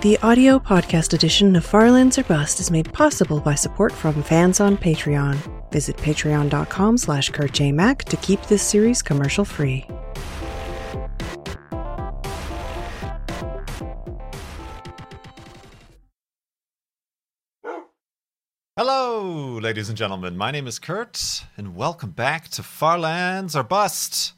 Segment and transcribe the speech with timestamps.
[0.00, 4.60] The audio podcast edition of Farlands or Bust is made possible by support from fans
[4.60, 5.36] on Patreon.
[5.72, 9.84] Visit patreon.com slash kurtjmac to keep this series commercial free.
[18.76, 20.36] Hello, ladies and gentlemen.
[20.36, 24.34] My name is Kurt, and welcome back to Farlands or Bust,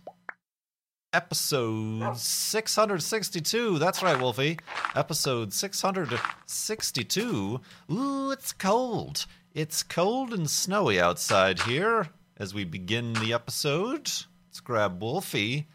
[1.13, 3.79] episode 662.
[3.79, 4.59] That's right, Wolfie.
[4.95, 7.61] Episode 662.
[7.91, 9.27] Ooh, it's cold.
[9.53, 14.09] It's cold and snowy outside here as we begin the episode.
[14.49, 15.67] Let's grab Wolfie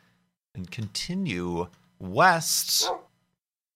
[0.53, 1.67] and continue
[1.99, 2.89] west.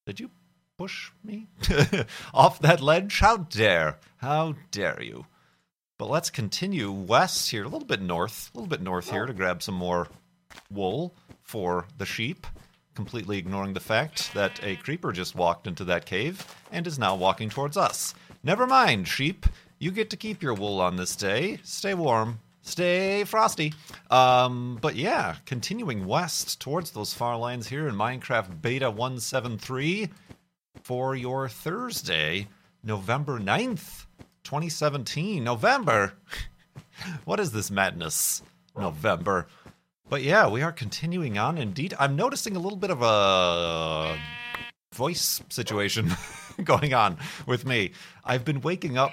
[0.06, 0.30] Did you
[0.78, 1.48] push me
[2.34, 3.20] off that ledge?
[3.20, 3.98] How dare?
[4.18, 5.26] How dare you?
[5.98, 9.34] But let's continue west here, a little bit north, a little bit north here to
[9.34, 10.08] grab some more
[10.70, 11.14] wool
[11.50, 12.46] for the sheep,
[12.94, 17.16] completely ignoring the fact that a creeper just walked into that cave and is now
[17.16, 18.14] walking towards us.
[18.44, 19.46] Never mind, sheep.
[19.80, 21.58] You get to keep your wool on this day.
[21.64, 22.38] Stay warm.
[22.62, 23.74] Stay frosty.
[24.12, 30.08] Um, but yeah, continuing west towards those far lands here in Minecraft Beta 173
[30.84, 32.46] for your Thursday,
[32.84, 34.06] November 9th,
[34.44, 35.42] 2017.
[35.42, 36.12] November!
[37.24, 38.44] what is this madness?
[38.78, 39.48] November.
[40.10, 41.94] But yeah, we are continuing on indeed.
[41.96, 44.18] I'm noticing a little bit of a
[44.92, 46.10] voice situation
[46.64, 47.16] going on
[47.46, 47.92] with me.
[48.24, 49.12] I've been waking up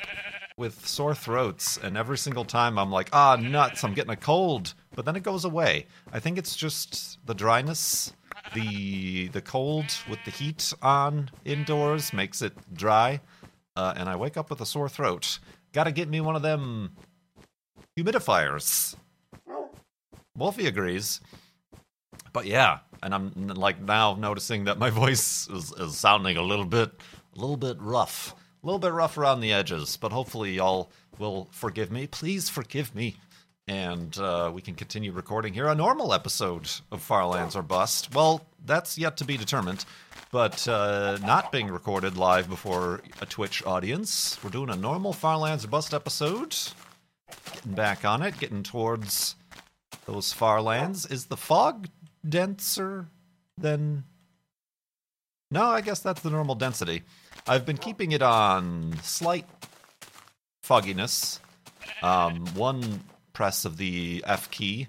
[0.57, 4.73] with sore throats, and every single time I'm like, ah, nuts, I'm getting a cold.
[4.95, 5.85] But then it goes away.
[6.11, 8.11] I think it's just the dryness
[8.55, 13.21] the the cold with the heat on indoors makes it dry,
[13.75, 15.37] uh, and I wake up with a sore throat.
[15.73, 16.95] Got to get me one of them
[17.95, 18.95] humidifiers.
[20.37, 21.19] Wolfie agrees.
[22.31, 26.65] But yeah, and I'm like now noticing that my voice is, is sounding a little
[26.65, 26.91] bit,
[27.35, 29.97] a little bit rough, a little bit rough around the edges.
[29.97, 32.07] But hopefully y'all will forgive me.
[32.07, 33.17] Please forgive me
[33.67, 38.13] and uh, we can continue recording here a normal episode of Farlands or Bust.
[38.15, 39.83] Well, that's yet to be determined,
[40.31, 44.37] but uh, not being recorded live before a Twitch audience.
[44.41, 46.55] We're doing a normal Farlands or Bust episode.
[47.53, 49.35] Getting back on it, getting towards
[50.05, 51.05] those far lands.
[51.05, 51.87] Is the fog
[52.27, 53.07] denser
[53.57, 54.03] than.
[55.49, 57.03] No, I guess that's the normal density.
[57.47, 59.45] I've been keeping it on slight
[60.61, 61.39] fogginess.
[62.03, 64.87] Um, one press of the F key.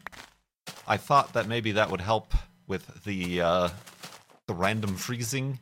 [0.86, 2.34] I thought that maybe that would help
[2.66, 3.68] with the uh,
[4.46, 5.60] the random freezing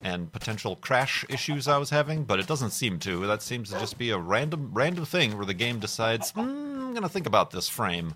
[0.00, 3.26] and potential crash issues I was having, but it doesn't seem to.
[3.26, 6.94] That seems to just be a random random thing where the game decides, mm, I'm
[6.94, 8.14] gonna think about this frame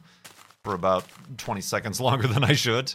[0.65, 1.05] for about
[1.39, 2.95] 20 seconds longer than I should.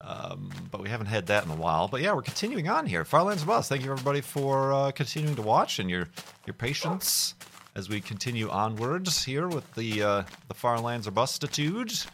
[0.00, 1.86] Um, but we haven't had that in a while.
[1.86, 3.04] But yeah, we're continuing on here.
[3.04, 3.68] Farlands Bust.
[3.68, 6.08] Thank you everybody for uh, continuing to watch and your
[6.44, 7.34] your patience
[7.76, 12.06] as we continue onwards here with the uh, the Farlands or Bustitude.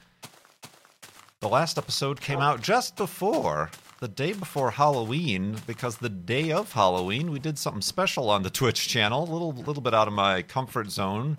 [1.40, 6.72] The last episode came out just before the day before Halloween because the day of
[6.72, 10.14] Halloween we did something special on the Twitch channel, a little little bit out of
[10.14, 11.38] my comfort zone.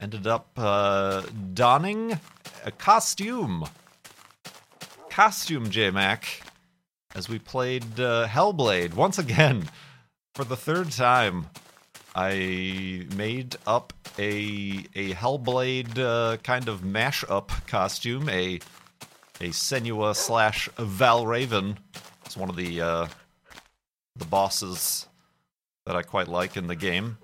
[0.00, 1.22] Ended up uh,
[1.54, 2.20] donning
[2.66, 3.64] a costume,
[5.08, 6.42] costume J Mac,
[7.14, 9.70] as we played uh, Hellblade once again
[10.34, 11.46] for the third time.
[12.16, 18.56] I made up a a Hellblade uh, kind of mashup costume, a
[19.40, 21.76] a Senua slash Valravn.
[22.24, 23.06] It's one of the uh,
[24.16, 25.06] the bosses
[25.84, 27.18] that I quite like in the game.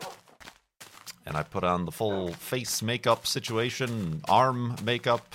[1.25, 5.35] And I put on the full face makeup situation, arm makeup,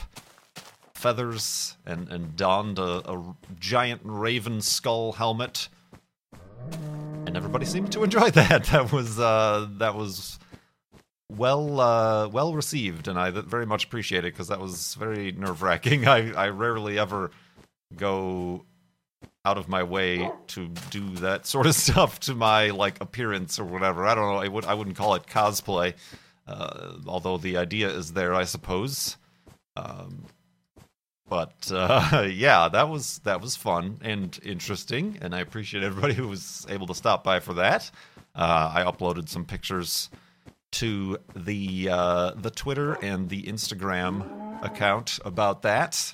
[0.93, 5.69] feathers, and, and donned a, a giant raven skull helmet
[7.27, 8.65] and everybody seemed to enjoy that.
[8.65, 10.39] That was uh, that was
[11.31, 15.61] well uh, well received, and I very much appreciate it because that was very nerve
[15.61, 16.07] wracking.
[16.07, 17.31] I I rarely ever
[17.95, 18.65] go
[19.45, 23.65] out of my way to do that sort of stuff to my like appearance or
[23.65, 24.06] whatever.
[24.06, 24.41] I don't know.
[24.41, 25.94] I would I wouldn't call it cosplay,
[26.47, 29.18] uh, although the idea is there, I suppose.
[29.75, 30.25] Um,
[31.30, 36.27] but uh, yeah, that was that was fun and interesting, and I appreciate everybody who
[36.27, 37.89] was able to stop by for that.
[38.36, 40.09] Uh, I uploaded some pictures
[40.74, 46.13] to the uh, the Twitter and the Instagram account about that,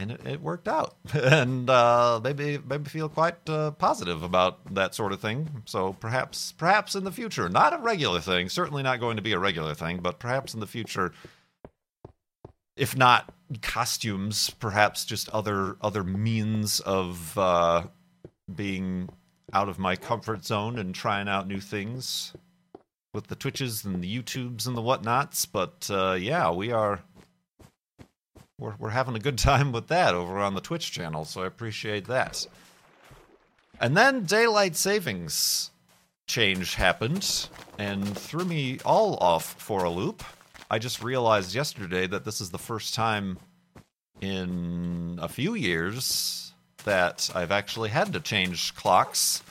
[0.00, 4.94] and it, it worked out, and uh, maybe maybe feel quite uh, positive about that
[4.94, 5.62] sort of thing.
[5.66, 9.32] So perhaps perhaps in the future, not a regular thing, certainly not going to be
[9.32, 11.12] a regular thing, but perhaps in the future
[12.76, 13.30] if not
[13.60, 17.82] costumes, perhaps just other other means of uh,
[18.54, 19.08] being
[19.52, 22.32] out of my comfort zone and trying out new things
[23.12, 25.44] with the Twitches and the YouTubes and the whatnots.
[25.44, 27.00] But uh, yeah, we are
[28.60, 31.46] we're we're having a good time with that over on the Twitch channel, so I
[31.46, 32.46] appreciate that.
[33.80, 35.70] And then daylight savings
[36.26, 37.48] change happened
[37.78, 40.22] and threw me all off for a loop.
[40.70, 43.38] I just realized yesterday that this is the first time
[44.20, 46.52] in a few years
[46.84, 49.42] that I've actually had to change clocks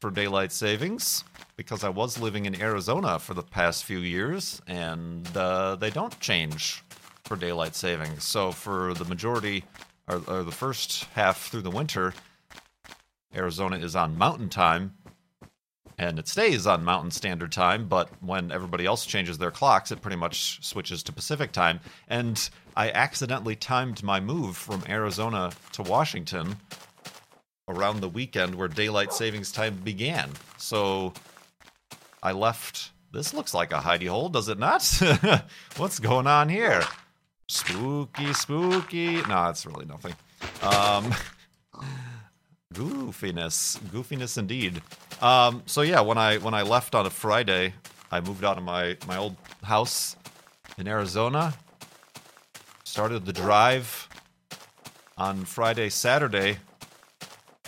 [0.00, 1.24] for daylight savings
[1.56, 6.18] because I was living in Arizona for the past few years and uh, they don't
[6.20, 6.82] change
[7.26, 8.24] for daylight savings.
[8.24, 9.64] So for the majority
[10.08, 12.14] or, or the first half through the winter,
[13.34, 14.94] Arizona is on mountain time
[15.98, 20.02] and it stays on Mountain Standard Time, but when everybody else changes their clocks, it
[20.02, 21.80] pretty much switches to Pacific Time.
[22.08, 26.56] And I accidentally timed my move from Arizona to Washington
[27.66, 30.30] around the weekend where daylight savings time began.
[30.58, 31.14] So
[32.22, 32.90] I left.
[33.12, 34.84] This looks like a hidey hole, does it not?
[35.76, 36.82] What's going on here?
[37.48, 39.22] Spooky, spooky.
[39.22, 40.14] No, it's really nothing.
[40.62, 41.14] Um,
[42.74, 44.82] goofiness, goofiness indeed.
[45.20, 47.74] Um, so yeah, when I when I left on a Friday,
[48.10, 50.16] I moved out of my my old house
[50.76, 51.54] in Arizona.
[52.84, 54.08] Started the drive
[55.16, 56.58] on Friday, Saturday,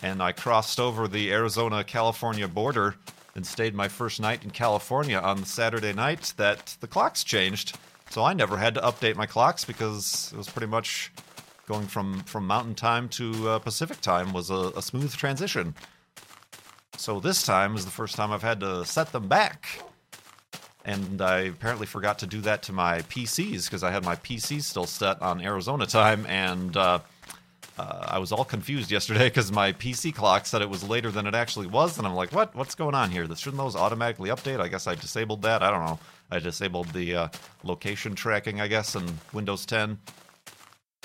[0.02, 2.96] and I crossed over the Arizona California border
[3.34, 7.76] and stayed my first night in California on the Saturday night that the clocks changed.
[8.10, 11.12] So I never had to update my clocks because it was pretty much
[11.66, 15.74] going from, from mountain time to uh, Pacific time was a, a smooth transition.
[16.96, 19.82] So this time is the first time I've had to set them back.
[20.84, 24.62] And I apparently forgot to do that to my PCs because I had my PCs
[24.62, 27.00] still set on Arizona time, and uh,
[27.78, 31.26] uh, I was all confused yesterday because my PC clock said it was later than
[31.26, 32.54] it actually was, and I'm like, "What?
[32.54, 33.26] What's going on here?
[33.34, 35.62] Shouldn't those automatically update?" I guess I disabled that.
[35.62, 35.98] I don't know.
[36.30, 37.28] I disabled the uh,
[37.62, 39.98] location tracking, I guess, in Windows 10,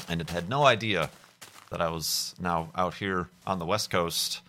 [0.09, 1.09] and it had no idea
[1.69, 4.41] that I was now out here on the West Coast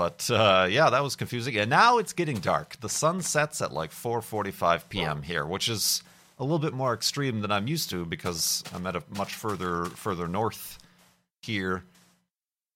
[0.00, 1.58] but uh, yeah, that was confusing.
[1.58, 2.80] And now it's getting dark.
[2.80, 5.20] The sun sets at like 4:45 p.m.
[5.20, 6.02] here, which is
[6.38, 9.84] a little bit more extreme than I'm used to because I'm at a much further
[9.84, 10.78] further north
[11.42, 11.84] here.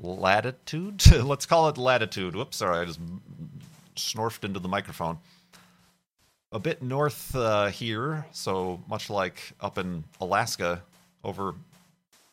[0.00, 2.34] Latitude, let's call it latitude.
[2.34, 3.00] Whoops, sorry, I just
[3.96, 5.18] snorfed into the microphone.
[6.52, 10.82] A bit north uh, here, so much like up in Alaska
[11.22, 11.54] over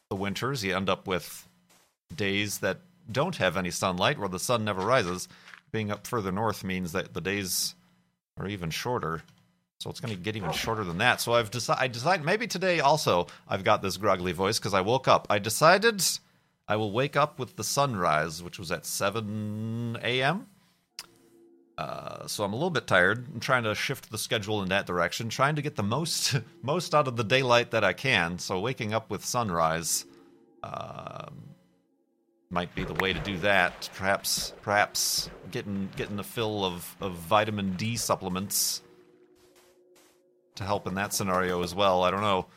[0.10, 1.48] the winters, you end up with
[2.16, 2.80] days that
[3.12, 5.28] don't have any sunlight, where the sun never rises,
[5.72, 7.75] being up further north means that the days
[8.38, 9.24] are even shorter.
[9.81, 11.22] So it's going to get even shorter than that.
[11.22, 11.81] So I've decided.
[11.81, 15.25] I decided maybe today also I've got this groggly voice because I woke up.
[15.28, 16.04] I decided
[16.68, 20.45] I will wake up with the sunrise, which was at 7 a.m.
[21.80, 23.25] Uh, so I'm a little bit tired.
[23.33, 26.94] I'm trying to shift the schedule in that direction, trying to get the most most
[26.94, 28.38] out of the daylight that I can.
[28.38, 30.06] So waking up with sunrise.
[30.62, 31.48] Um,
[32.51, 33.89] might be the way to do that.
[33.95, 38.83] Perhaps, perhaps getting getting a fill of, of vitamin D supplements
[40.61, 42.03] to help in that scenario as well.
[42.03, 42.47] I don't know,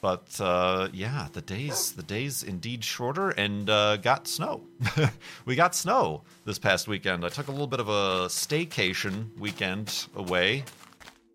[0.00, 4.62] but uh, yeah, the days the days indeed shorter and uh, got snow.
[5.44, 7.24] we got snow this past weekend.
[7.24, 10.64] I took a little bit of a staycation weekend away,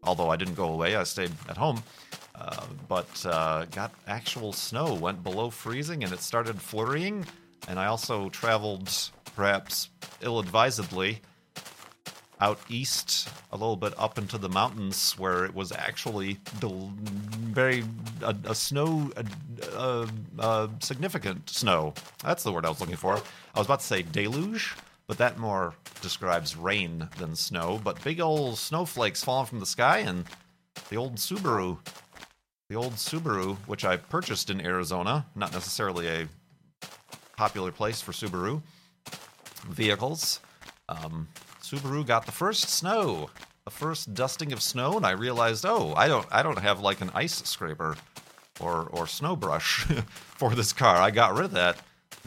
[0.04, 0.96] although I didn't go away.
[0.96, 1.82] I stayed at home.
[2.36, 7.26] Uh, but uh, got actual snow, went below freezing, and it started flurrying
[7.68, 8.90] and I also traveled,
[9.36, 9.90] perhaps
[10.22, 11.22] ill advisedly,
[12.40, 17.84] out east a little bit up into the mountains where it was actually very
[18.22, 19.12] a, a snow
[19.74, 20.08] a,
[20.40, 21.94] a, significant snow.
[22.24, 23.16] That's the word i was looking for.
[23.56, 24.76] I was about to say deluge
[25.08, 27.80] but that more describes rain than snow.
[27.82, 30.26] But big old snowflakes falling from the sky and
[30.90, 31.80] the old subaru
[32.70, 36.28] the old subaru which i purchased in arizona not necessarily a
[37.38, 38.62] popular place for Subaru
[39.70, 40.42] vehicles.
[40.90, 41.28] Um,
[41.68, 43.30] Subaru got the first snow,
[43.66, 47.02] the first dusting of snow, and I realized, oh, I don't, I don't have like
[47.02, 47.98] an ice scraper
[48.62, 49.84] or or snow brush
[50.38, 50.96] for this car.
[50.96, 51.78] I got rid of that,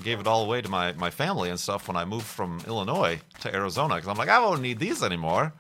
[0.02, 3.18] gave it all away to my my family and stuff when I moved from Illinois
[3.40, 5.54] to Arizona because I'm like, I won't need these anymore.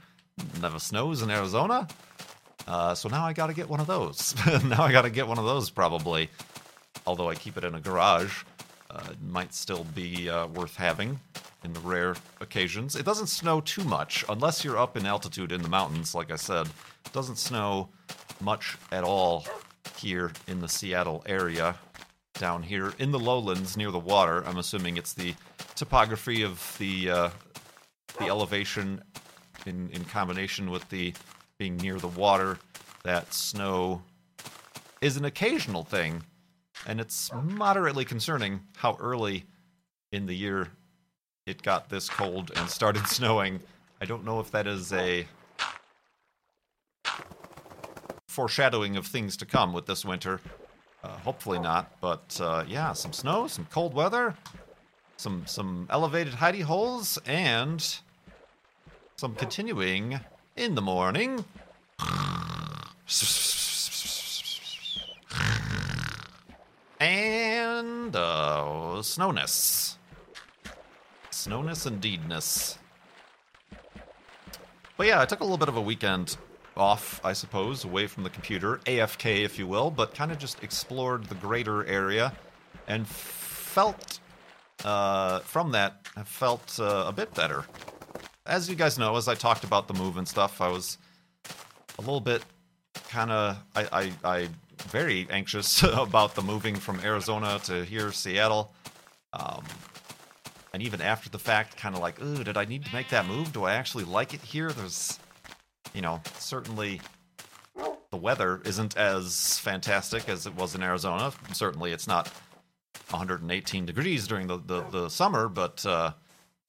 [0.60, 1.88] Never snows in Arizona.
[2.68, 4.34] Uh, so now I got to get one of those.
[4.64, 6.28] now I got to get one of those probably.
[7.06, 8.44] Although I keep it in a garage
[8.90, 11.18] uh, might still be uh, worth having
[11.64, 12.96] in the rare occasions.
[12.96, 16.36] It doesn't snow too much unless you're up in altitude in the mountains, like I
[16.36, 16.66] said.
[17.06, 17.88] It doesn't snow
[18.40, 19.44] much at all
[19.96, 21.76] here in the Seattle area.
[22.40, 24.42] down here in the lowlands near the water.
[24.46, 25.34] I'm assuming it's the
[25.76, 27.30] topography of the uh,
[28.18, 29.02] the elevation
[29.66, 31.12] in in combination with the
[31.58, 32.58] being near the water
[33.04, 34.02] that snow
[35.02, 36.22] is an occasional thing,
[36.86, 39.44] and it's moderately concerning how early
[40.10, 40.68] in the year
[41.50, 43.60] it got this cold and started snowing.
[44.00, 45.26] I don't know if that is a
[48.28, 50.40] foreshadowing of things to come with this winter.
[51.02, 54.34] Uh, hopefully not, but uh, yeah, some snow, some cold weather,
[55.16, 57.98] some some elevated hidey holes, and
[59.16, 60.20] some continuing
[60.56, 61.44] in the morning.
[67.00, 69.89] And uh, snowness.
[71.40, 72.76] Snowness indeedness.
[74.98, 76.36] But yeah, I took a little bit of a weekend
[76.76, 80.62] off, I suppose, away from the computer, AFK, if you will, but kind of just
[80.62, 82.34] explored the greater area
[82.88, 84.20] and felt,
[84.84, 87.64] uh, from that, I felt uh, a bit better.
[88.44, 90.98] As you guys know, as I talked about the move and stuff, I was
[91.98, 92.42] a little bit
[93.08, 94.48] kind of, I, I, I,
[94.88, 98.74] very anxious about the moving from Arizona to here, Seattle.
[99.32, 99.64] Um,
[100.72, 103.26] and even after the fact, kind of like, ooh, did I need to make that
[103.26, 103.52] move?
[103.52, 104.70] Do I actually like it here?
[104.70, 105.18] There's,
[105.94, 107.00] you know, certainly
[108.10, 111.32] the weather isn't as fantastic as it was in Arizona.
[111.52, 112.28] Certainly, it's not
[113.10, 116.12] 118 degrees during the, the, the summer, but uh,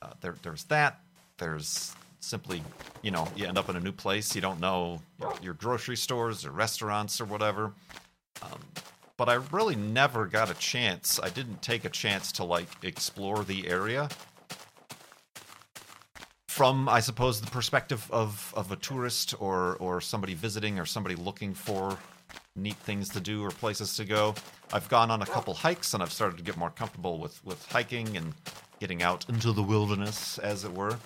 [0.01, 1.00] uh, there, there's that.
[1.38, 2.63] There's simply,
[3.01, 4.36] you know, you end up in a new place.
[4.36, 5.01] You don't know
[5.41, 7.74] your, grocery stores or restaurants or whatever.
[8.41, 8.60] Um,
[9.22, 11.20] but I really never got a chance.
[11.22, 14.10] I didn't take a chance to like explore the area
[16.48, 21.16] from, I suppose, the perspective of of a tourist or or somebody visiting or somebody
[21.16, 22.00] looking for
[22.56, 24.34] neat things to do or places to go.
[24.74, 27.63] I've gone on a couple hikes and I've started to get more comfortable with with
[27.68, 28.34] hiking and
[28.80, 30.98] getting out into the wilderness, as it were.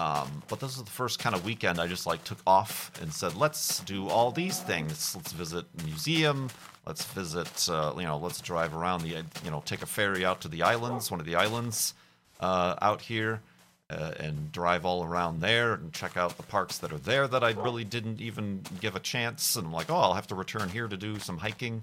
[0.00, 3.12] Um, but this is the first kind of weekend I just like took off and
[3.12, 5.14] said, let's do all these things.
[5.14, 6.48] Let's visit museum.
[6.86, 10.40] Let's visit, uh, you know, let's drive around the, you know, take a ferry out
[10.40, 11.92] to the islands, one of the islands
[12.40, 13.42] uh, out here,
[13.90, 17.44] uh, and drive all around there and check out the parks that are there that
[17.44, 19.54] I really didn't even give a chance.
[19.56, 21.82] And I'm like, oh, I'll have to return here to do some hiking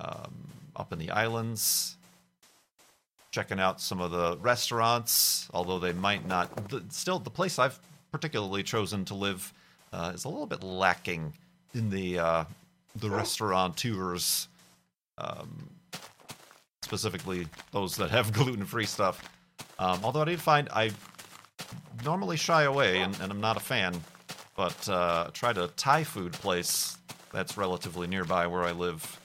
[0.00, 0.32] um,
[0.74, 1.98] up in the islands
[3.34, 6.68] checking out some of the restaurants, although they might not.
[6.68, 7.80] The, still, the place I've
[8.12, 9.52] particularly chosen to live
[9.92, 11.32] uh, is a little bit lacking
[11.74, 12.44] in the uh,
[12.94, 14.46] the restaurateurs,
[15.18, 15.68] um,
[16.82, 19.20] specifically those that have gluten free stuff.
[19.80, 20.92] Um, although I did find I
[22.04, 24.00] normally shy away, and, and I'm not a fan,
[24.56, 26.98] but uh, tried a Thai food place
[27.32, 29.20] that's relatively nearby where I live.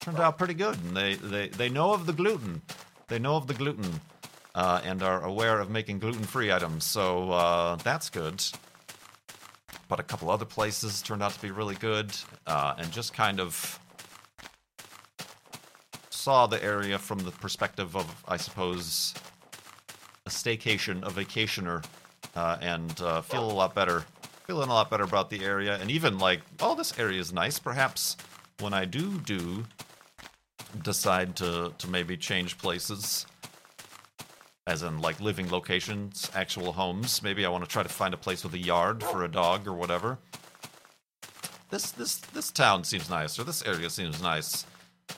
[0.00, 2.60] Turned out pretty good, and they, they, they know of the gluten.
[3.08, 4.00] They know of the gluten
[4.54, 8.42] uh, and are aware of making gluten free items, so uh, that's good.
[9.88, 13.40] But a couple other places turned out to be really good uh, and just kind
[13.40, 13.78] of
[16.10, 19.12] saw the area from the perspective of, I suppose,
[20.24, 21.84] a staycation, a vacationer,
[22.34, 24.04] uh, and uh, feel a lot better.
[24.46, 27.58] Feeling a lot better about the area, and even like, oh, this area is nice.
[27.58, 28.16] Perhaps
[28.60, 29.64] when I do do
[30.82, 33.26] decide to to maybe change places
[34.66, 37.22] as in like living locations actual homes.
[37.22, 39.66] Maybe i want to try to find a place with a yard for a dog
[39.66, 40.18] or whatever.
[41.70, 44.66] This this this town seems nice or this area seems nice.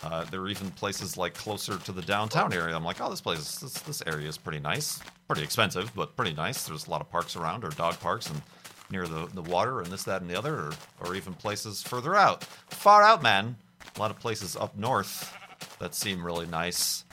[0.02, 2.74] Uh, there are even places like closer to the downtown area.
[2.74, 5.00] I'm like oh this place this, this area is pretty nice.
[5.28, 6.66] Pretty expensive but pretty nice.
[6.66, 8.42] There's a lot of parks around or dog parks and
[8.90, 10.72] near the, the water and this that and the other or,
[11.04, 12.42] or even places further out.
[12.68, 13.56] Far out man.
[13.94, 15.32] A lot of places up north
[15.78, 17.04] that seem really nice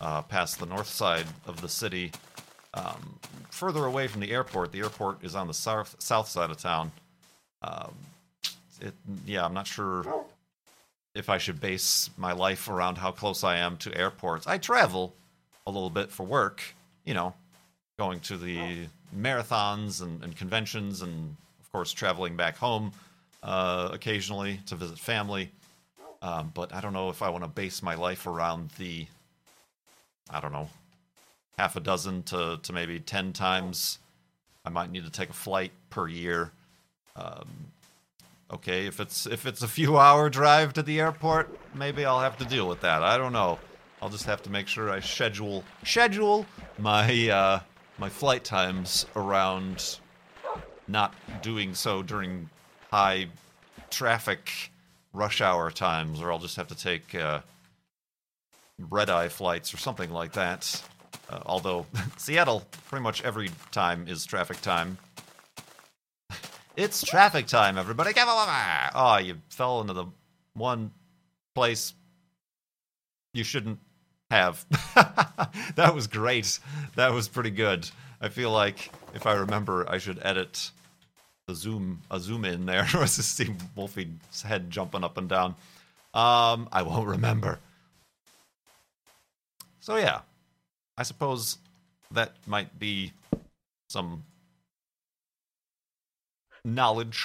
[0.00, 2.12] uh, past the north side of the city.
[2.74, 3.18] Um,
[3.50, 6.92] further away from the airport, the airport is on the south south side of town.
[7.62, 7.94] Um,
[8.80, 8.94] it,
[9.26, 10.04] yeah, I'm not sure
[11.14, 14.46] if I should base my life around how close I am to airports.
[14.46, 15.14] I travel
[15.66, 16.62] a little bit for work,
[17.04, 17.34] you know,
[17.98, 18.86] going to the
[19.16, 22.92] marathons and, and conventions, and of course, traveling back home
[23.42, 25.50] uh, occasionally to visit family.
[26.20, 29.06] Um, but I don't know if I want to base my life around the,
[30.30, 30.68] I don't know,
[31.56, 33.98] half a dozen to, to maybe 10 times
[34.64, 36.52] I might need to take a flight per year.
[37.16, 37.48] Um,
[38.52, 42.36] okay, if it's if it's a few hour drive to the airport, maybe I'll have
[42.38, 43.02] to deal with that.
[43.02, 43.58] I don't know.
[44.02, 46.44] I'll just have to make sure I schedule schedule
[46.78, 47.60] my uh,
[47.96, 49.98] my flight times around
[50.86, 52.50] not doing so during
[52.90, 53.28] high
[53.88, 54.70] traffic
[55.12, 57.40] rush hour times, or I'll just have to take uh,
[58.78, 60.82] red eye flights or something like that.
[61.30, 61.86] Uh, although
[62.16, 64.98] Seattle, pretty much every time is traffic time.
[66.76, 68.12] it's traffic time, everybody.
[68.94, 70.06] Oh, you fell into the
[70.54, 70.90] one
[71.54, 71.94] place
[73.34, 73.78] you shouldn't
[74.30, 74.64] have.
[75.76, 76.58] that was great.
[76.96, 77.88] That was pretty good.
[78.20, 80.70] I feel like if I remember, I should edit
[81.48, 85.56] the zoom a zoom in there to see Wolfie's head jumping up and down.
[86.14, 87.58] Um, I won't remember.
[89.80, 90.20] So yeah,
[90.96, 91.58] I suppose
[92.10, 93.12] that might be
[93.88, 94.24] some
[96.64, 97.24] knowledge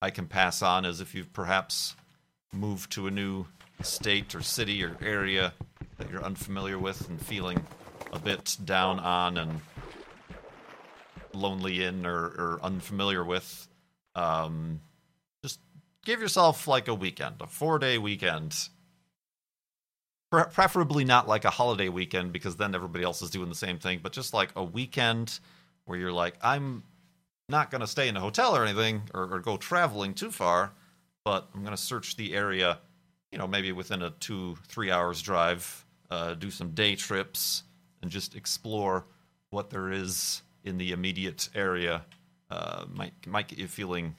[0.00, 1.94] I can pass on as if you've perhaps
[2.54, 3.46] moved to a new
[3.82, 5.52] state or city or area
[5.98, 7.66] that you're unfamiliar with and feeling
[8.12, 9.60] a bit down on and
[11.34, 13.68] lonely in or, or unfamiliar with.
[14.14, 14.80] Um,
[15.42, 15.60] just
[16.04, 18.68] give yourself like a weekend, a four day weekend.
[20.30, 23.78] Pre- preferably not like a holiday weekend because then everybody else is doing the same
[23.78, 25.40] thing, but just like a weekend
[25.84, 26.84] where you're like, I'm
[27.48, 30.72] not going to stay in a hotel or anything or, or go traveling too far,
[31.24, 32.78] but I'm going to search the area,
[33.30, 37.64] you know, maybe within a two, three hours drive, uh, do some day trips,
[38.00, 39.06] and just explore
[39.50, 42.02] what there is in the immediate area.
[42.50, 44.14] Uh, might might get you feeling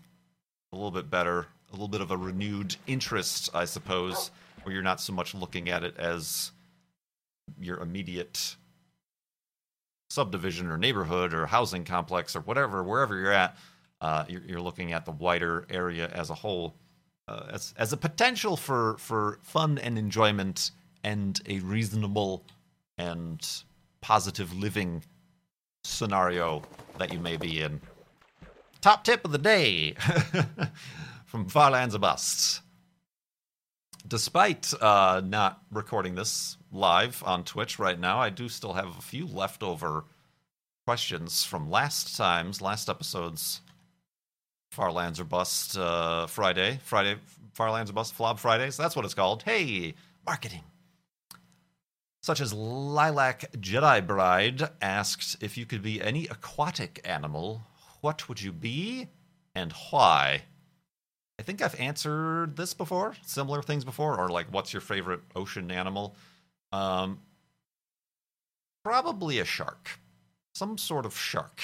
[0.71, 4.31] a little bit better, a little bit of a renewed interest, I suppose,
[4.63, 6.51] where you're not so much looking at it as
[7.59, 8.55] your immediate
[10.09, 13.57] subdivision or neighborhood or housing complex or whatever, wherever you're at,
[14.01, 16.75] uh, you're, you're, looking at the wider area as a whole
[17.27, 20.71] uh, as as a potential for for fun and enjoyment
[21.03, 22.43] and a reasonable
[22.97, 23.63] and
[24.01, 25.03] positive living
[25.83, 26.61] scenario
[26.97, 27.81] that you may be in.
[28.81, 29.95] Top tip of the day
[31.25, 32.61] from Farlands of Busts.
[34.05, 39.01] Despite uh, not recording this live on Twitch right now, I do still have a
[39.01, 40.03] few leftover
[40.85, 43.61] questions from last time's, last episode's
[44.71, 46.79] Farlands or Bust uh, Friday.
[46.83, 47.15] Friday,
[47.53, 48.75] Farlands or Bust Flob Fridays.
[48.75, 49.43] That's what it's called.
[49.43, 49.93] Hey,
[50.25, 50.63] marketing
[52.23, 57.63] such as Lilac Jedi Bride asked if you could be any aquatic animal,
[57.99, 59.09] what would you be
[59.53, 60.43] and why?
[61.37, 65.69] I think I've answered this before, similar things before, or like, what's your favorite ocean
[65.69, 66.15] animal?
[66.71, 67.19] Um,
[68.85, 69.99] probably a shark,
[70.55, 71.61] some sort of shark.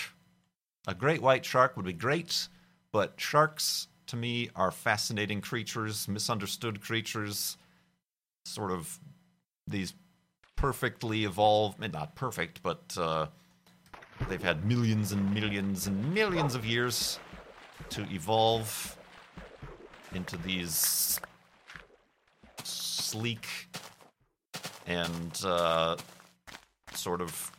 [0.88, 2.50] A great white shark would be great,
[2.91, 7.56] but sharks to me are fascinating creatures, misunderstood creatures,
[8.43, 9.00] sort of
[9.65, 9.93] these
[10.60, 13.28] perfectly evolved, not perfect, but uh,
[14.28, 17.17] they've had millions and millions and millions of years
[17.89, 18.98] to evolve
[20.13, 21.17] into these
[22.63, 23.48] sleek
[24.86, 25.95] and uh,
[26.93, 27.52] sort of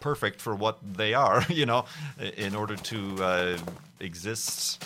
[0.00, 1.84] perfect for what they are, you know,
[2.36, 3.58] in order to uh,
[4.00, 4.84] exist.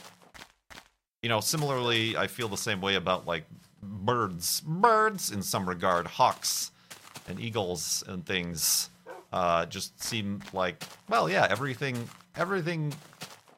[1.22, 3.46] You know, similarly, I feel the same way about like
[3.82, 4.60] birds.
[4.60, 6.72] Birds, in some regard, hawks
[7.28, 8.90] and eagles and things
[9.32, 12.92] uh, just seem like well, yeah, everything everything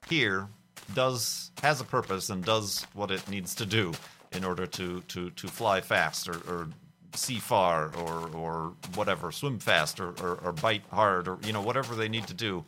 [0.09, 0.49] here
[0.95, 3.93] does has a purpose and does what it needs to do
[4.33, 6.69] in order to to to fly fast or, or
[7.15, 11.63] see far or or whatever, swim fast or, or, or bite hard or you know
[11.63, 12.65] whatever they need to do.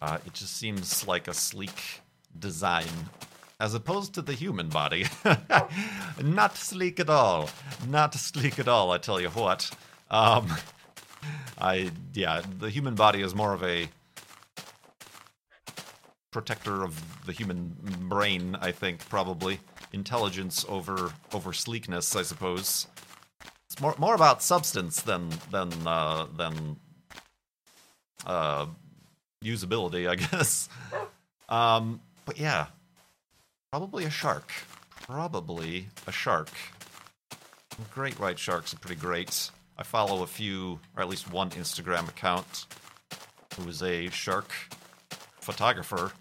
[0.00, 2.00] Uh, it just seems like a sleek
[2.38, 2.88] design
[3.62, 5.06] as opposed to the human body.
[6.22, 7.48] Not sleek at all.
[7.88, 9.70] Not sleek at all, I tell you what.
[10.10, 10.52] Um,
[11.60, 13.88] I, yeah, the human body is more of a
[16.32, 17.76] protector of the human
[18.08, 19.60] brain, I think, probably.
[19.92, 22.88] Intelligence over over sleekness, I suppose.
[23.66, 26.76] It's more more about substance than than uh, than
[28.26, 28.66] uh,
[29.44, 30.68] usability, I guess.
[31.48, 32.66] Um, but yeah,
[33.72, 34.52] Probably a shark.
[34.90, 36.50] Probably a shark.
[37.94, 39.50] Great white sharks are pretty great.
[39.78, 42.66] I follow a few, or at least one Instagram account
[43.56, 44.52] who is a shark
[45.40, 46.12] photographer.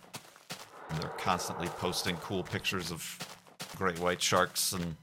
[0.90, 3.20] And they're constantly posting cool pictures of
[3.76, 4.96] great white sharks and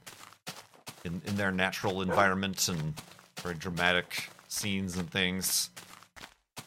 [1.04, 2.94] in, in their natural environment and
[3.40, 5.68] very dramatic scenes and things.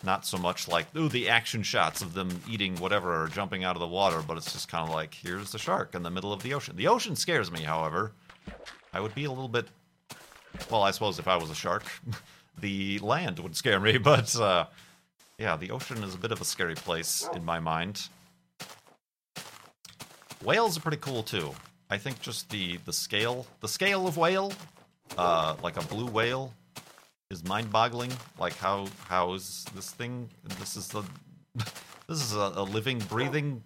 [0.04, 3.76] Not so much like, ooh, the action shots of them eating whatever or jumping out
[3.76, 6.34] of the water, but it's just kind of like, here's the shark in the middle
[6.34, 6.76] of the ocean.
[6.76, 8.14] The ocean scares me, however.
[8.94, 9.68] I would be a little bit.
[10.70, 11.84] Well, I suppose if I was a shark,
[12.60, 14.66] the land would scare me, but uh,
[15.38, 18.08] yeah, the ocean is a bit of a scary place in my mind.
[20.44, 21.52] Whales are pretty cool too.
[21.92, 24.54] I think just the the scale, the scale of whale
[25.18, 26.54] uh, like a blue whale
[27.32, 28.12] is mind-boggling.
[28.38, 30.30] Like how how is this thing?
[30.60, 31.04] This is the
[31.56, 33.64] this is a, a living, breathing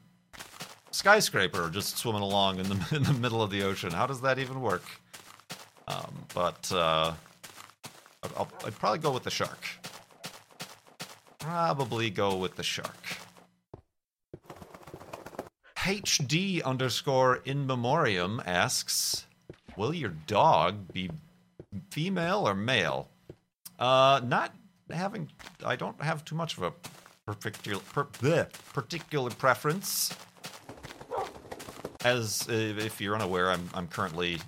[0.92, 3.92] skyscraper just swimming along in the in the middle of the ocean.
[3.92, 4.84] How does that even work?
[5.88, 7.14] Um, but uh,
[8.38, 9.68] I'll, I'd probably go with the shark.
[11.40, 13.18] Probably go with the shark.
[15.78, 19.26] HD underscore in memoriam asks,
[19.78, 21.10] "Will your dog be
[21.92, 23.10] female or male?"
[23.80, 24.54] Uh, not
[24.90, 25.30] having.
[25.66, 26.74] I don't have too much of a
[27.26, 30.14] particular per, bleh, particular preference.
[32.04, 34.40] As uh, if you're unaware, I'm I'm currently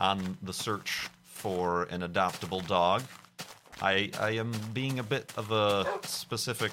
[0.00, 3.02] on the search for an adoptable dog.
[3.80, 6.72] I I am being a bit of a specific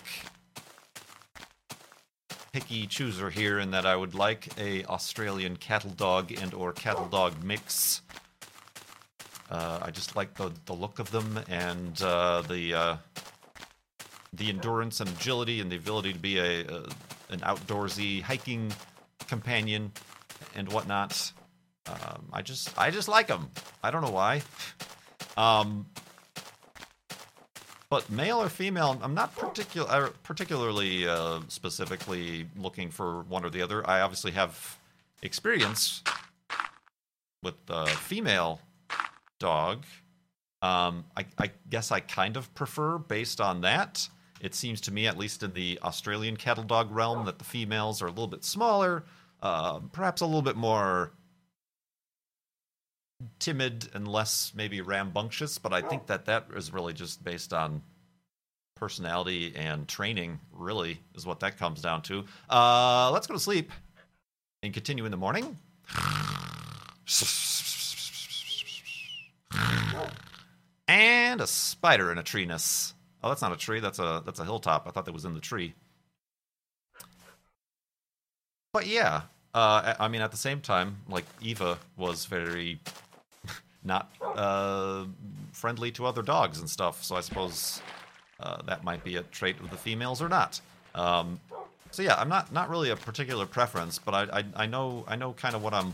[2.52, 7.08] picky chooser here in that I would like a Australian cattle dog and or cattle
[7.08, 8.02] dog mix.
[9.52, 12.98] Uh, I just like the, the look of them and uh, the uh,
[14.32, 16.86] the endurance and agility and the ability to be a, a
[17.30, 18.72] an outdoorsy hiking
[19.28, 19.92] companion
[20.56, 21.34] and whatnot.
[21.88, 23.50] Um, I just I just like them.
[23.84, 24.42] I don't know why.
[25.36, 25.86] Um,
[27.90, 33.62] but male or female, I'm not particular particularly uh, specifically looking for one or the
[33.62, 33.86] other.
[33.90, 34.78] I obviously have
[35.22, 36.04] experience
[37.44, 38.62] with the female
[39.42, 39.86] dog.
[40.62, 44.08] Um, I, I guess I kind of prefer based on that.
[44.40, 48.02] It seems to me, at least in the Australian cattle dog realm, that the females
[48.02, 49.04] are a little bit smaller,
[49.42, 51.12] uh, perhaps a little bit more
[53.40, 55.58] timid and less maybe rambunctious.
[55.58, 57.82] But I think that that is really just based on
[58.76, 60.40] personality and training.
[60.52, 62.26] Really, is what that comes down to.
[62.50, 63.72] Uh, let's go to sleep
[64.64, 65.58] and continue in the morning.
[70.88, 72.96] And a spider in a tree nest.
[73.24, 73.80] Oh, that's not a tree.
[73.80, 74.88] That's a that's a hilltop.
[74.88, 75.74] I thought that was in the tree.
[78.74, 79.24] But yeah,
[79.54, 82.80] uh, I mean, at the same time, like Eva was very
[83.84, 85.06] not uh,
[85.52, 87.04] friendly to other dogs and stuff.
[87.04, 87.82] So I suppose
[88.40, 90.60] uh, that might be a trait of the females or not.
[90.96, 91.40] Um,
[91.92, 95.16] so yeah, I'm not not really a particular preference, but I I, I know I
[95.16, 95.94] know kind of what I'm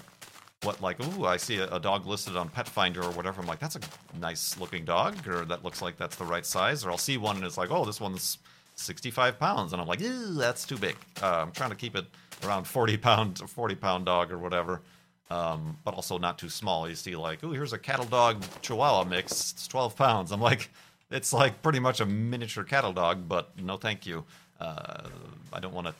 [0.64, 3.42] what like ooh I see a, a, dog listed on Pet Finder or whatever.
[3.42, 3.80] I'm like that's a
[4.20, 6.86] nice looking dog, or that looks like that's the right size.
[6.86, 8.40] Or I'll see one and it's like oh this one's
[8.76, 10.96] 65 pounds, and I'm like ew that's too big.
[11.22, 12.06] Uh, I'm trying to keep it
[12.44, 14.82] around 40 pound 40 pound dog or whatever.
[15.30, 16.88] Um, but also not too small.
[16.88, 19.52] You see like ooh here's a cattle dog Chihuahua mix.
[19.52, 20.32] It's 12 pounds.
[20.32, 20.70] I'm like
[21.12, 24.26] it's like pretty much a miniature cattle dog, but no thank you.
[24.60, 25.08] Uh,
[25.54, 25.94] I don't want a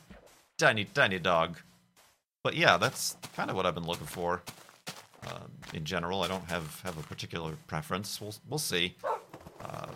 [0.56, 1.58] tiny tiny dog
[2.42, 4.42] but yeah, that's kind of what I've been looking for.
[5.26, 5.40] Uh,
[5.74, 8.20] in general, I don't have, have a particular preference.
[8.20, 8.94] We'll we'll see.
[9.62, 9.86] Uh,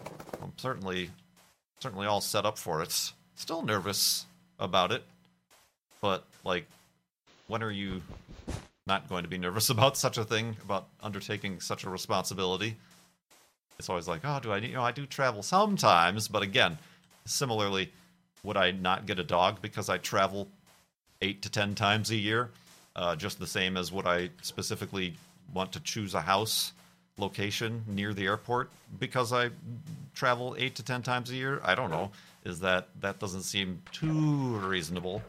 [0.42, 1.10] I'm certainly
[1.80, 3.12] certainly all set up for it.
[3.34, 4.26] Still nervous
[4.58, 5.04] about it,
[6.00, 6.66] but like,
[7.46, 8.02] when are you
[8.86, 10.56] not going to be nervous about such a thing?
[10.64, 12.76] About undertaking such a responsibility?
[13.78, 14.58] It's always like, oh, do I?
[14.58, 16.78] You know, I do travel sometimes, but again,
[17.24, 17.92] similarly,
[18.42, 20.48] would I not get a dog because I travel
[21.22, 22.50] eight to ten times a year,
[22.96, 25.14] uh, just the same as would I specifically
[25.54, 26.72] want to choose a house
[27.16, 29.50] location near the airport because I
[30.14, 31.60] travel eight to ten times a year.
[31.64, 32.10] I don't know.
[32.44, 35.22] Is that that doesn't seem too reasonable?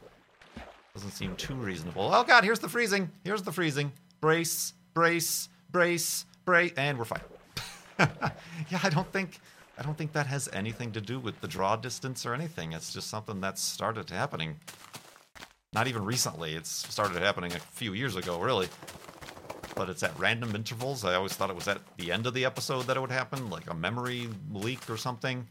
[0.93, 2.09] Doesn't seem too reasonable.
[2.13, 3.09] Oh God, here's the freezing.
[3.23, 3.91] Here's the freezing.
[4.21, 7.21] Brace, brace, brace, brace, and we're fine.
[8.69, 9.39] yeah, I don't think
[9.77, 12.73] I don't think that has anything to do with the draw distance or anything.
[12.73, 14.57] It's just something that's started happening
[15.73, 16.53] not even recently.
[16.53, 18.67] It's started happening a few years ago, really.
[19.75, 21.03] But it's at random intervals.
[21.03, 23.49] I always thought it was at the end of the episode that it would happen,
[23.49, 25.47] like a memory leak or something.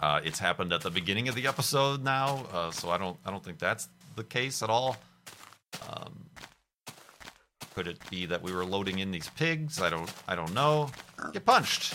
[0.00, 3.30] Uh, it's happened at the beginning of the episode now, uh, so I don't I
[3.30, 4.96] don't think that's the case at all.
[5.88, 6.24] Um,
[7.76, 9.80] could it be that we were loading in these pigs?
[9.80, 10.90] I don't I don't know.
[11.32, 11.94] Get punched.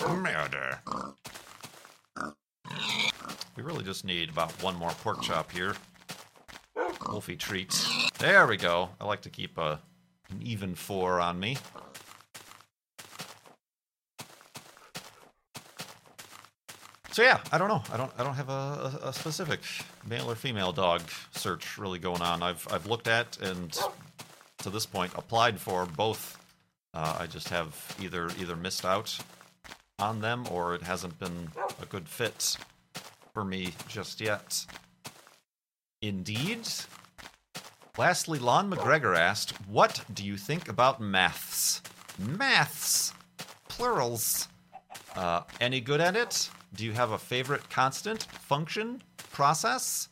[0.00, 0.80] Murder.
[3.56, 5.74] We really just need about one more pork chop here.
[7.08, 8.10] Wolfie treats.
[8.18, 8.90] There we go.
[9.00, 9.80] I like to keep a,
[10.30, 11.56] an even four on me.
[17.12, 17.82] So yeah, I don't know.
[17.92, 18.10] I don't.
[18.18, 19.60] I don't have a, a, specific
[20.04, 22.42] male or female dog search really going on.
[22.42, 23.78] I've I've looked at and
[24.58, 26.36] to this point applied for both.
[26.92, 29.16] Uh, I just have either either missed out
[30.00, 32.56] on them or it hasn't been a good fit
[33.34, 34.64] for me just yet.
[36.00, 36.68] Indeed.
[37.98, 41.82] Lastly, Lon McGregor asked, What do you think about maths?
[42.18, 43.12] Maths!
[43.68, 44.48] Plurals.
[45.16, 46.48] Uh, any good at it?
[46.74, 50.08] Do you have a favorite constant, function, process?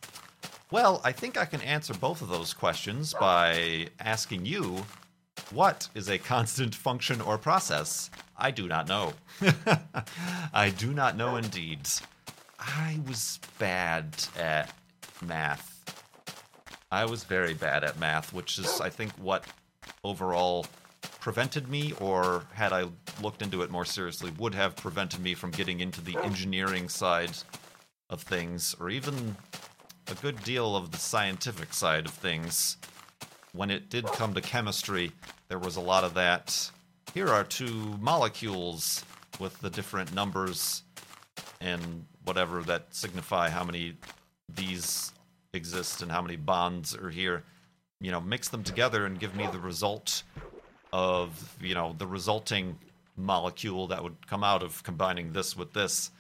[0.71, 4.85] Well, I think I can answer both of those questions by asking you
[5.53, 8.11] what is a constant function or process?
[8.37, 9.13] I do not know.
[10.55, 11.89] I do not know indeed.
[12.65, 14.73] I was bad at
[15.21, 15.69] math.
[16.93, 19.45] I was very bad at math, which is, I think, what
[20.05, 20.67] overall
[21.21, 22.87] prevented me, or had I
[23.21, 27.33] looked into it more seriously, would have prevented me from getting into the engineering side
[28.11, 29.37] of things, or even
[30.09, 32.77] a good deal of the scientific side of things.
[33.53, 35.13] When it did come to chemistry,
[35.49, 36.71] there was a lot of that.
[37.13, 39.05] Here are two molecules
[39.39, 40.83] with the different numbers
[41.61, 43.95] and whatever that signify how many
[44.55, 45.13] these
[45.53, 47.45] exist and how many bonds are here.
[48.01, 50.23] You know, mix them together and give me the result
[50.93, 52.79] of, you know, the resulting
[53.17, 56.11] molecule that would come out of combining this with this.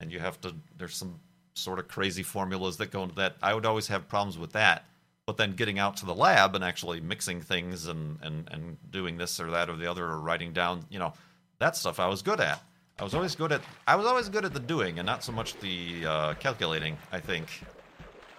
[0.00, 1.20] And you have to, there's some
[1.54, 3.36] sort of crazy formulas that go into that.
[3.42, 4.84] I would always have problems with that.
[5.26, 9.18] But then getting out to the lab and actually mixing things and, and, and doing
[9.18, 11.12] this or that or the other or writing down, you know,
[11.58, 12.62] that stuff I was good at.
[12.98, 15.30] I was always good at I was always good at the doing and not so
[15.30, 16.98] much the uh, calculating.
[17.12, 17.46] I think,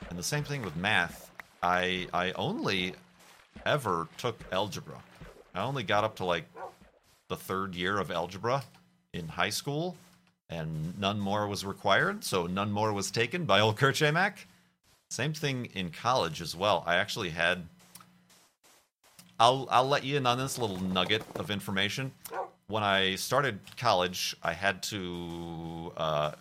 [0.10, 1.32] and the same thing with math.
[1.64, 2.94] I I only
[3.66, 5.02] ever took algebra.
[5.56, 6.44] I only got up to like
[7.30, 8.64] the third year of algebra
[9.14, 9.96] in high school,
[10.50, 12.26] and none more was required.
[12.26, 14.02] So none more was taken by old Kurt.
[15.10, 16.84] Same thing in college as well.
[16.86, 17.66] I actually had.
[19.40, 22.12] I'll I'll let you in on this little nugget of information
[22.70, 26.32] when I started college, I had to uh,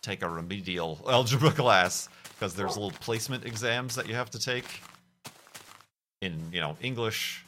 [0.00, 4.64] take a remedial algebra class because there's little placement exams that you have to take
[6.22, 7.44] in you know English,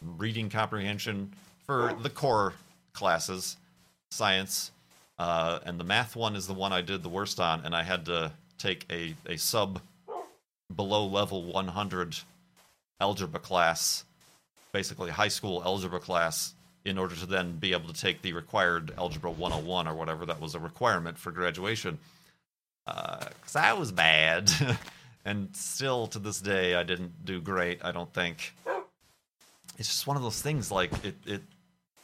[0.00, 1.32] reading comprehension
[1.66, 2.54] for the core
[2.92, 3.56] classes,
[4.12, 4.70] science,
[5.18, 7.82] uh, and the math one is the one I did the worst on, and I
[7.82, 9.80] had to take a a sub
[10.74, 12.18] below level 100
[13.00, 14.04] algebra class,
[14.72, 16.54] basically high school algebra class
[16.86, 20.40] in order to then be able to take the required Algebra 101 or whatever that
[20.40, 21.98] was a requirement for graduation.
[22.86, 24.50] Because uh, I was bad.
[25.24, 28.54] and still to this day, I didn't do great, I don't think.
[29.78, 31.42] It's just one of those things like it, it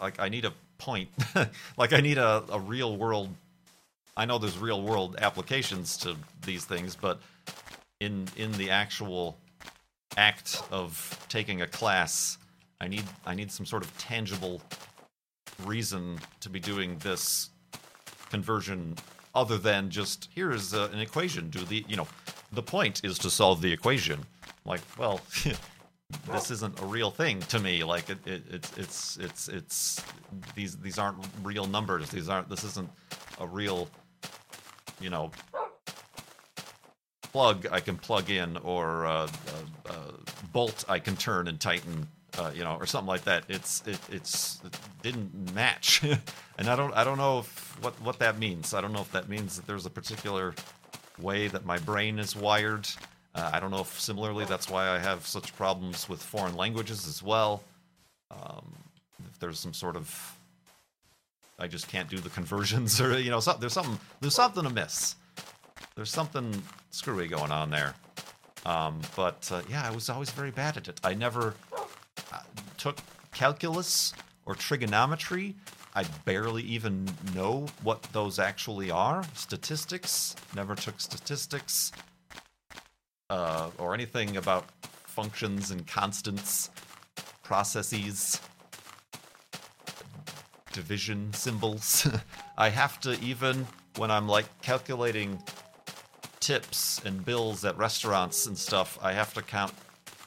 [0.01, 1.09] like I need a point.
[1.77, 3.31] like I need a, a real world.
[4.17, 7.21] I know there's real world applications to these things, but
[8.01, 9.39] in in the actual
[10.17, 12.37] act of taking a class,
[12.83, 14.61] I need I need some sort of tangible
[15.65, 17.51] reason to be doing this
[18.29, 18.97] conversion
[19.37, 21.49] other than just here is uh, an equation.
[21.49, 22.09] Do the you know
[22.53, 24.27] the point is to solve the equation.
[24.65, 25.21] Like well.
[26.31, 27.83] this isn't a real thing to me.
[27.85, 30.05] Like it, it, it's it's it's it's
[30.55, 32.11] these these aren't real numbers.
[32.11, 32.51] These aren't.
[32.51, 32.91] This isn't
[33.41, 33.89] a real,
[35.01, 35.31] you know,
[37.33, 39.29] plug I can plug in or uh,
[39.87, 40.13] uh,
[40.53, 42.07] bolt I can turn and tighten
[42.39, 43.45] uh, you know, or something like that.
[43.49, 46.03] It's it, it's it didn't match,
[46.59, 48.75] and I don't I don't know if, what what that means.
[48.75, 50.55] I don't know if that means that there's a particular
[51.21, 52.89] way that my brain is wired.
[53.35, 57.07] Uh, I don't know if similarly that's why I have such problems with foreign languages
[57.07, 57.63] as well.
[58.31, 58.73] Um,
[59.31, 60.37] if there's some sort of
[61.59, 65.17] I just can't do the conversions, or you know, so, there's something there's something amiss.
[65.95, 67.95] There's something screwy going on there.
[68.65, 71.01] Um, but uh, yeah, I was always very bad at it.
[71.03, 71.55] I never
[72.79, 72.99] took
[73.33, 74.13] calculus
[74.45, 75.55] or trigonometry.
[75.95, 79.25] I barely even know what those actually are.
[79.35, 81.93] Statistics, never took statistics
[83.31, 86.71] uh, or anything about functions and constants,
[87.43, 88.41] processes,
[90.73, 92.09] division symbols.
[92.59, 95.43] I have to even, when I'm like calculating
[96.41, 99.73] tips and bills at restaurants and stuff, I have to count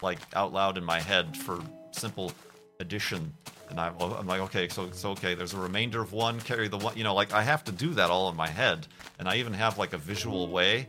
[0.02, 2.32] like out loud in my head for simple
[2.80, 3.34] addition.
[3.70, 6.78] And I'm, I'm, like okay so so okay there's a remainder of one carry the
[6.78, 8.88] one you know like i have to do that all in my head.
[9.18, 10.88] And i even have like a visual way.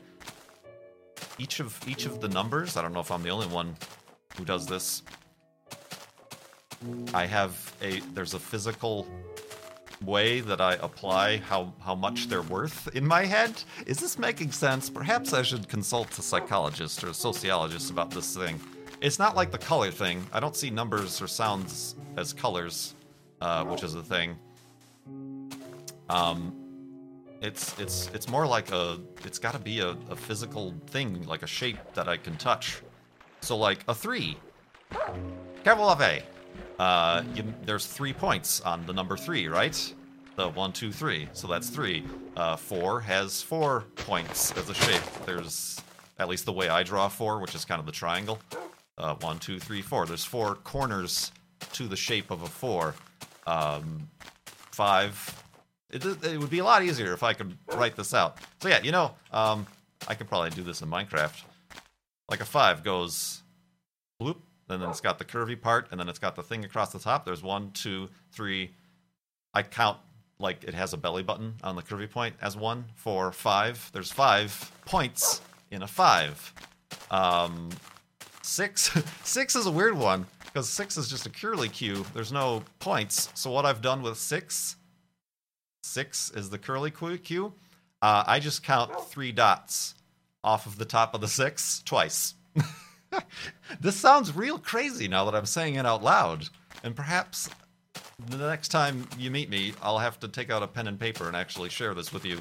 [1.39, 3.77] Each of each of the numbers i don't know if i'm the only one
[4.37, 5.03] who does this.
[7.15, 9.07] I have a there's a physical
[10.05, 13.63] way that i apply how how much they're worth in my head.
[13.87, 14.91] Is this making sense?
[14.91, 18.61] Perhaps i should consult a psychologist or a sociologist about this thing
[19.01, 20.25] it's not like the color thing.
[20.33, 22.95] I don't see numbers or sounds as colors,
[23.41, 24.37] uh, which is a thing.
[26.09, 26.55] Um,
[27.43, 28.99] it's it's it's more like a.
[29.25, 32.81] It's got to be a, a physical thing, like a shape that I can touch.
[33.41, 34.37] So like a three.
[36.01, 36.23] A.
[36.79, 39.95] Uh, you, there's three points on the number three, right?
[40.37, 41.29] The one, two, three.
[41.33, 42.05] So that's three.
[42.37, 45.03] Uh, four has four points as a shape.
[45.25, 45.81] There's
[46.19, 48.39] at least the way I draw four, which is kind of the triangle.
[48.99, 50.07] Uh, one, two, three, four.
[50.07, 51.33] There's four corners
[51.73, 52.95] to the shape of a four.
[53.47, 54.09] Um,
[54.77, 55.43] five.
[55.91, 58.39] It, it would be a lot easier if I could write this out.
[58.61, 59.67] So yeah, you know, um,
[60.09, 61.43] I could probably do this in Minecraft.
[62.29, 63.43] Like a five goes
[64.21, 64.37] bloop,
[64.69, 66.99] and then it's got the curvy part, and then it's got the thing across the
[66.99, 67.25] top.
[67.25, 68.71] There's one, two, three.
[69.55, 69.99] I count
[70.39, 73.91] like it has a belly button on the curvy point as one, four, five.
[73.93, 76.53] There's five points in a five.
[77.11, 77.71] Um,
[78.47, 78.91] six,
[79.25, 82.05] six is a weird one because six is just a curly Q.
[82.15, 83.29] There's no points.
[83.35, 84.77] So what I've done with six,
[85.83, 87.53] six is the curly Q.
[88.01, 89.95] Uh, I just count three dots
[90.45, 92.35] off of the top of the six twice.
[93.81, 96.49] this sounds real crazy now that I'm saying it out loud.
[96.85, 97.49] And perhaps
[98.29, 101.27] the next time you meet me, I'll have to take out a pen and paper
[101.27, 102.41] and actually share this with you.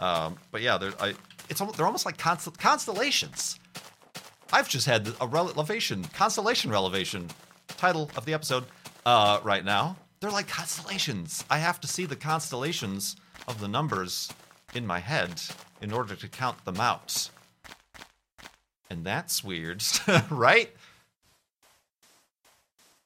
[0.00, 1.14] Um, but yeah, I,
[1.48, 3.58] it's, they're almost like constel- constellations.
[4.52, 7.28] I've just had a relevation, constellation relevation
[7.68, 8.64] title of the episode
[9.04, 9.96] uh, right now.
[10.20, 11.44] They're like constellations.
[11.50, 13.16] I have to see the constellations
[13.48, 14.32] of the numbers
[14.74, 15.42] in my head
[15.80, 17.28] in order to count them out.
[18.90, 19.82] And that's weird,
[20.30, 20.70] right?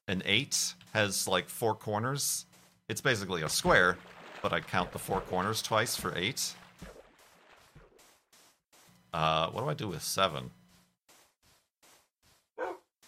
[0.07, 2.47] An eight has like four corners.
[2.89, 3.97] It's basically a square,
[4.43, 6.55] but I count the four corners twice for eight.
[9.13, 10.51] Uh, what do I do with seven?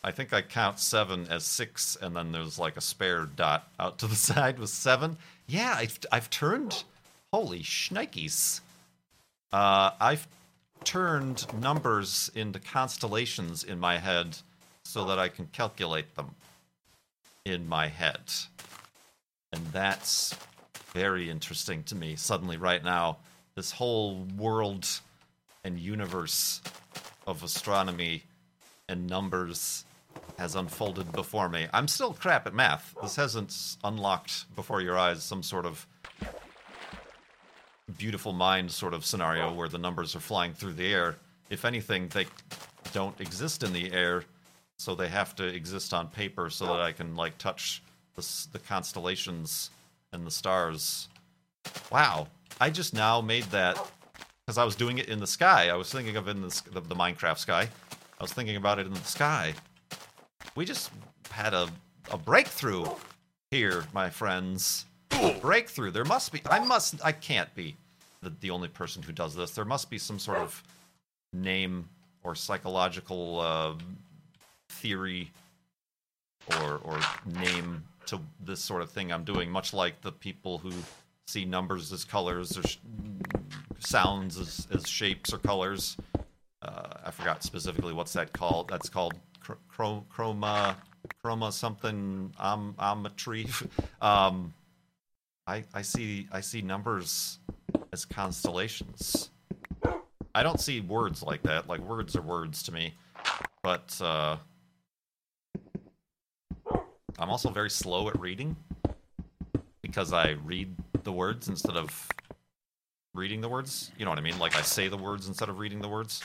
[0.03, 3.99] I think I count seven as six, and then there's like a spare dot out
[3.99, 5.19] to the side with seven.
[5.47, 6.85] Yeah, I've, I've turned.
[7.33, 8.61] Holy shnikes.
[9.53, 10.27] Uh, I've
[10.85, 14.39] turned numbers into constellations in my head
[14.85, 16.35] so that I can calculate them
[17.45, 18.21] in my head.
[19.53, 20.35] And that's
[20.93, 23.19] very interesting to me suddenly, right now.
[23.55, 24.89] This whole world
[25.63, 26.63] and universe
[27.27, 28.23] of astronomy
[28.89, 29.85] and numbers
[30.41, 31.69] has unfolded before me.
[31.71, 32.97] I'm still crap at math.
[33.03, 35.87] This hasn't unlocked before your eyes some sort of
[37.99, 41.17] beautiful mind sort of scenario where the numbers are flying through the air.
[41.51, 42.27] If anything, they
[42.95, 44.25] don't exist in the air,
[44.79, 47.83] so they have to exist on paper so that I can like touch
[48.15, 49.69] the, the constellations
[50.11, 51.09] and the stars.
[51.93, 53.77] Wow, I just now made that
[54.47, 55.69] because I was doing it in the sky.
[55.69, 57.69] I was thinking of in the, the, the Minecraft sky.
[58.19, 59.53] I was thinking about it in the sky.
[60.55, 60.91] We just
[61.31, 61.69] had a,
[62.11, 62.87] a breakthrough
[63.51, 64.85] here, my friends.
[65.41, 65.91] Breakthrough.
[65.91, 66.41] There must be.
[66.49, 66.95] I must.
[67.05, 67.77] I can't be
[68.23, 69.51] the, the only person who does this.
[69.53, 70.63] There must be some sort of
[71.33, 71.89] name
[72.23, 73.75] or psychological uh,
[74.71, 75.31] theory
[76.59, 79.51] or or name to this sort of thing I'm doing.
[79.51, 80.73] Much like the people who
[81.27, 82.79] see numbers as colors or sh-
[83.79, 85.97] sounds as, as shapes or colors.
[86.63, 88.69] Uh, I forgot specifically what's that called.
[88.69, 89.15] That's called
[89.73, 90.77] chroma
[91.23, 93.51] chroma something um, ometry.
[94.03, 94.55] um,
[95.47, 97.39] I I see I see numbers
[97.93, 99.31] as constellations.
[100.35, 101.69] I don't see words like that.
[101.69, 102.95] Like words are words to me,
[103.63, 104.37] but uh,
[107.19, 108.57] I'm also very slow at reading
[109.83, 112.09] because I read the words instead of
[113.15, 113.91] reading the words.
[113.99, 114.39] You know what I mean?
[114.39, 116.23] Like I say the words instead of reading the words.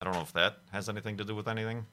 [0.00, 1.86] I don't know if that has anything to do with anything.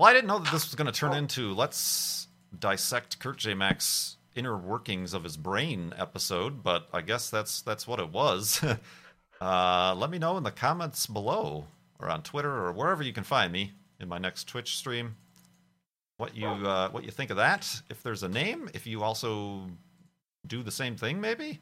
[0.00, 3.52] Well, I didn't know that this was going to turn into let's dissect Kurt J.
[3.52, 8.64] Mac's inner workings of his brain episode, but I guess that's that's what it was.
[9.42, 11.66] uh, let me know in the comments below,
[11.98, 15.16] or on Twitter, or wherever you can find me in my next Twitch stream.
[16.16, 17.70] What you uh, what you think of that?
[17.90, 19.66] If there's a name, if you also
[20.46, 21.60] do the same thing, maybe,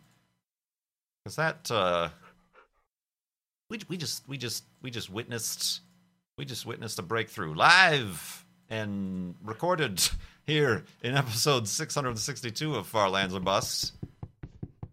[1.25, 2.11] because that uh,
[3.69, 5.81] we we just we just we just witnessed
[6.39, 10.01] we just witnessed a breakthrough live and recorded
[10.47, 13.93] here in episode 662 of Far Lands or Busts.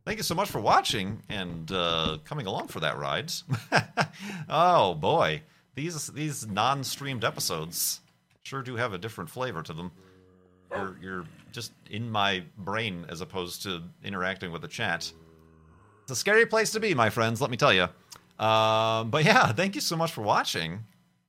[0.05, 3.31] Thank you so much for watching and uh, coming along for that ride.
[4.49, 5.43] oh boy,
[5.75, 8.01] these these non-streamed episodes
[8.41, 9.91] sure do have a different flavor to them.
[10.71, 15.11] You're, you're just in my brain as opposed to interacting with the chat.
[16.03, 17.39] It's a scary place to be, my friends.
[17.39, 17.83] Let me tell you.
[18.43, 20.83] Um, but yeah, thank you so much for watching.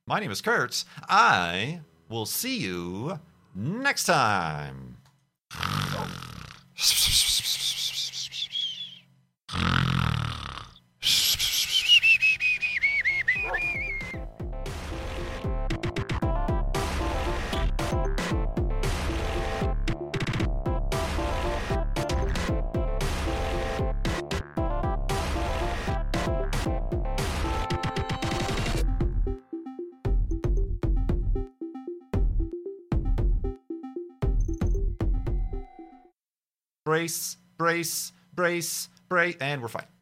[0.09, 0.85] My name is Kurtz.
[1.09, 3.19] I will see you
[3.53, 4.95] next time.
[36.97, 39.87] Brace, brace, brace, brace, and we're fine.